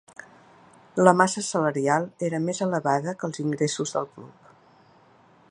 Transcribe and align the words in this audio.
La 1.07 1.13
massa 1.19 1.43
salarial 1.47 2.07
era 2.31 2.41
més 2.47 2.63
elevada 2.69 3.15
que 3.21 3.31
els 3.31 3.43
ingressos 3.45 3.95
del 3.99 4.11
club. 4.17 4.53